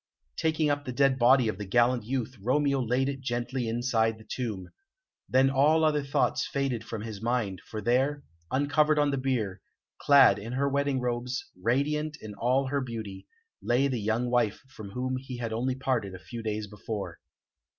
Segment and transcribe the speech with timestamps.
[0.35, 4.23] Taking up the dead body of the gallant youth, Romeo laid it gently inside the
[4.23, 4.69] tomb.
[5.29, 9.61] Then all other thoughts faded from his mind, for there, uncovered on the bier,
[10.01, 13.27] clad in her wedding robes, radiant in all her beauty,
[13.61, 17.19] lay the young wife from whom he had only parted a few days before.